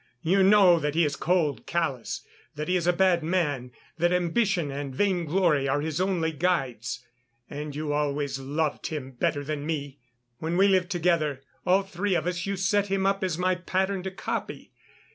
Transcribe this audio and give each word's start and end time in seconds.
You 0.23 0.41
know 0.41 0.79
that 0.79 0.95
he 0.95 1.05
is 1.05 1.15
cold, 1.15 1.67
callous, 1.67 2.21
that 2.55 2.67
he 2.67 2.75
is 2.75 2.87
a 2.87 2.91
bad 2.91 3.21
man, 3.23 3.71
that 3.99 4.11
ambition 4.11 4.71
and 4.71 4.95
vainglory 4.95 5.67
are 5.67 5.81
his 5.81 6.01
only 6.01 6.31
guides. 6.31 7.05
And 7.51 7.75
you 7.75 7.93
always 7.93 8.39
loved 8.39 8.87
him 8.87 9.11
better 9.11 9.43
than 9.43 9.63
me. 9.63 9.99
When 10.39 10.57
we 10.57 10.67
lived 10.67 10.89
together, 10.89 11.43
all 11.67 11.83
three 11.83 12.15
of 12.15 12.25
us, 12.25 12.47
you 12.47 12.55
set 12.57 12.87
him 12.87 13.05
up 13.05 13.23
as 13.23 13.37
my 13.37 13.53
pattern 13.53 14.01
to 14.01 14.09
copy. 14.09 14.71